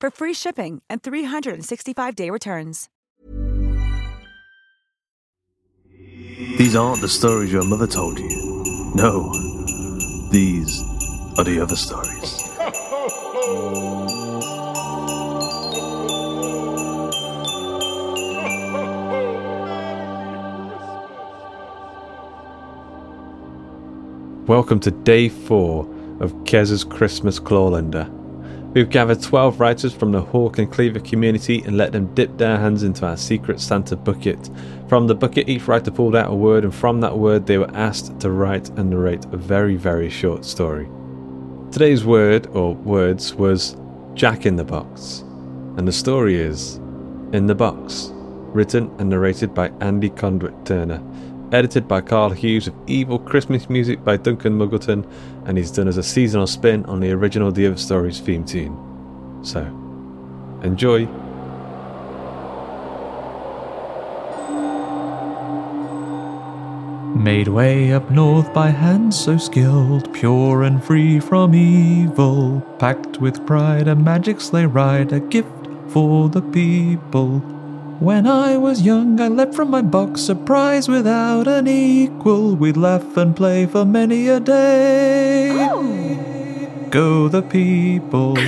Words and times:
for 0.00 0.10
free 0.10 0.34
shipping 0.34 0.82
and 0.88 1.02
365-day 1.02 2.30
returns. 2.30 2.88
These 6.58 6.76
aren't 6.76 7.00
the 7.00 7.08
stories 7.08 7.52
your 7.52 7.64
mother 7.64 7.86
told 7.86 8.18
you. 8.18 8.28
No, 8.94 9.32
these 10.30 10.82
are 11.38 11.44
the 11.44 11.60
other 11.60 11.76
stories. 11.76 12.46
Welcome 24.46 24.80
to 24.80 24.90
day 24.90 25.28
four 25.28 25.88
of 26.20 26.34
Kez's 26.44 26.84
Christmas 26.84 27.38
Clawlander. 27.38 28.10
We've 28.72 28.88
gathered 28.88 29.20
12 29.20 29.58
writers 29.58 29.92
from 29.92 30.12
the 30.12 30.20
Hawk 30.20 30.58
and 30.58 30.70
Cleaver 30.70 31.00
community 31.00 31.60
and 31.66 31.76
let 31.76 31.90
them 31.90 32.14
dip 32.14 32.38
their 32.38 32.56
hands 32.56 32.84
into 32.84 33.04
our 33.04 33.16
secret 33.16 33.60
Santa 33.60 33.96
bucket. 33.96 34.48
From 34.88 35.08
the 35.08 35.14
bucket, 35.16 35.48
each 35.48 35.66
writer 35.66 35.90
pulled 35.90 36.14
out 36.14 36.30
a 36.30 36.34
word, 36.34 36.62
and 36.62 36.72
from 36.72 37.00
that 37.00 37.18
word, 37.18 37.46
they 37.46 37.58
were 37.58 37.74
asked 37.74 38.20
to 38.20 38.30
write 38.30 38.68
and 38.78 38.90
narrate 38.90 39.24
a 39.32 39.36
very, 39.36 39.74
very 39.74 40.08
short 40.08 40.44
story. 40.44 40.88
Today's 41.72 42.04
word, 42.04 42.46
or 42.52 42.76
words, 42.76 43.34
was 43.34 43.76
Jack 44.14 44.46
in 44.46 44.54
the 44.54 44.64
Box. 44.64 45.24
And 45.76 45.88
the 45.88 45.92
story 45.92 46.36
is 46.36 46.76
In 47.32 47.46
the 47.48 47.56
Box, 47.56 48.10
written 48.12 48.94
and 49.00 49.10
narrated 49.10 49.52
by 49.52 49.72
Andy 49.80 50.10
Conduit 50.10 50.64
Turner 50.64 51.02
edited 51.52 51.88
by 51.88 52.00
Karl 52.00 52.30
Hughes 52.30 52.66
with 52.66 52.76
evil 52.86 53.18
Christmas 53.18 53.68
music 53.68 54.04
by 54.04 54.16
Duncan 54.16 54.58
Muggleton, 54.58 55.08
and 55.46 55.58
he's 55.58 55.70
done 55.70 55.88
as 55.88 55.96
a 55.96 56.02
seasonal 56.02 56.46
spin 56.46 56.84
on 56.86 57.00
the 57.00 57.12
original 57.12 57.50
The 57.50 57.66
Other 57.66 57.76
Stories 57.76 58.20
theme 58.20 58.44
tune. 58.44 58.76
So, 59.42 59.60
enjoy! 60.62 61.08
Made 67.16 67.48
way 67.48 67.92
up 67.92 68.10
north 68.10 68.52
by 68.54 68.68
hands 68.70 69.18
so 69.18 69.36
skilled, 69.36 70.12
pure 70.14 70.62
and 70.62 70.82
free 70.82 71.20
from 71.20 71.54
evil, 71.54 72.62
packed 72.78 73.20
with 73.20 73.46
pride, 73.46 73.88
a 73.88 73.94
magic 73.94 74.40
sleigh 74.40 74.64
ride, 74.64 75.12
a 75.12 75.20
gift 75.20 75.68
for 75.88 76.30
the 76.30 76.40
people. 76.40 77.59
When 78.00 78.26
I 78.26 78.56
was 78.56 78.80
young, 78.80 79.20
I 79.20 79.28
leapt 79.28 79.54
from 79.54 79.68
my 79.68 79.82
box, 79.82 80.30
a 80.30 80.34
prize 80.34 80.88
without 80.88 81.46
an 81.46 81.68
equal. 81.68 82.56
We'd 82.56 82.78
laugh 82.78 83.14
and 83.18 83.36
play 83.36 83.66
for 83.66 83.84
many 83.84 84.26
a 84.28 84.40
day. 84.40 85.68
Go 86.88 87.28
the 87.28 87.42
people. 87.42 88.38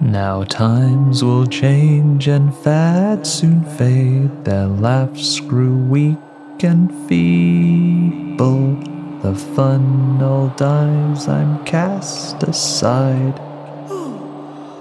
Now 0.00 0.44
times 0.44 1.22
will 1.24 1.46
change 1.46 2.28
and 2.28 2.54
fads 2.58 3.30
soon 3.30 3.64
fade. 3.76 4.44
Their 4.44 4.66
laughs 4.66 5.40
grew 5.40 5.76
weak 5.76 6.18
and 6.60 6.90
feeble. 7.08 8.76
The 9.20 9.34
fun 9.34 10.22
all 10.22 10.48
dies, 10.56 11.28
I'm 11.28 11.62
cast 11.64 12.42
aside. 12.44 13.45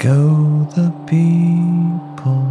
Go 0.05 0.67
the 0.75 0.93
people. 1.07 2.45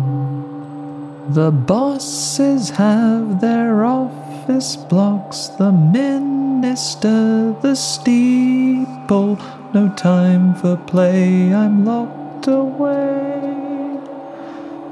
The 1.28 1.52
bosses 1.52 2.70
have 2.70 3.40
their 3.40 3.84
office 3.84 4.74
blocks, 4.74 5.46
the 5.60 5.70
minister, 5.70 7.54
the 7.62 7.76
steeple. 7.76 9.38
No 9.72 9.88
time 9.94 10.56
for 10.56 10.76
play, 10.76 11.54
I'm 11.54 11.84
locked 11.84 12.48
away. 12.48 14.00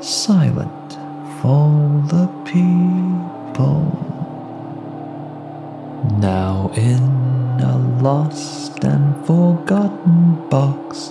Silent 0.01 0.93
for 1.41 1.67
the 2.15 2.29
people. 2.45 3.83
Now 6.21 6.71
in 6.77 7.03
a 7.61 7.77
lost 8.01 8.85
and 8.85 9.27
forgotten 9.27 10.49
box, 10.49 11.11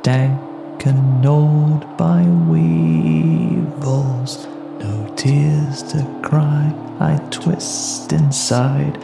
dank 0.00 0.48
gnawed 0.86 1.96
by 1.96 2.22
weevils. 2.48 4.46
No 4.80 5.14
tears 5.16 5.82
to 5.92 6.04
cry, 6.22 6.72
I 7.00 7.16
twist 7.30 8.12
inside. 8.12 8.98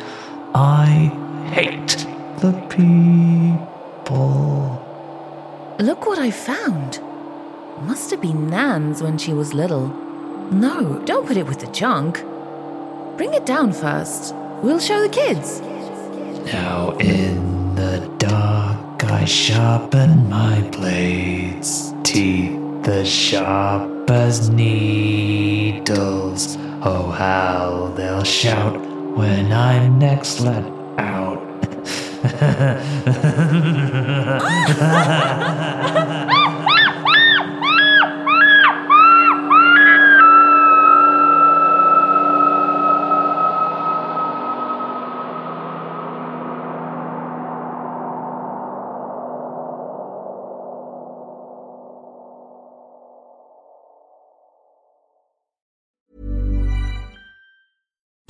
I 0.55 1.11
hate 1.53 2.07
the 2.39 2.53
people. 2.69 3.65
Look 5.79 6.07
what 6.07 6.19
I 6.19 6.31
found. 6.31 7.01
Must 7.83 8.11
have 8.11 8.21
been 8.21 8.49
Nan's 8.49 9.03
when 9.03 9.19
she 9.19 9.33
was 9.33 9.53
little. 9.53 9.89
No, 10.53 11.01
don't 11.05 11.27
put 11.27 11.37
it 11.37 11.47
with 11.47 11.59
the 11.59 11.67
junk. 11.73 12.23
Bring 13.17 13.35
it 13.35 13.45
down 13.47 13.73
first. 13.73 14.35
We'll 14.63 14.79
show 14.79 15.03
the 15.03 15.09
kids. 15.09 15.61
Now 16.53 16.97
in 16.99 17.75
the 17.75 18.09
dark 18.19 18.74
I 19.11 19.25
sharpen 19.25 20.29
my 20.29 20.61
blades, 20.71 21.95
teeth 22.03 22.89
as 22.89 23.09
sharp 23.09 24.11
as 24.11 24.51
needles. 24.51 25.37
Oh, 26.83 27.11
how 27.11 27.93
they'll 27.97 28.25
shout 28.25 28.77
when 29.17 29.53
I'm 29.53 29.99
next 29.99 30.41
let 30.41 30.65
out. 30.99 31.41